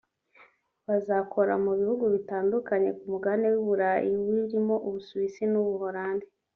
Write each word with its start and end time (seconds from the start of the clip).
bazakora 0.87 1.53
mu 1.63 1.71
bihugu 1.79 2.05
bitandukanye 2.15 2.89
ku 2.97 3.03
Mugabane 3.11 3.45
w’i 3.53 3.61
Burayi 3.67 4.11
birimo 4.25 4.75
u 4.87 4.89
Busuwisi 4.93 5.43
n’u 5.51 5.61
Buholandi 5.67 6.25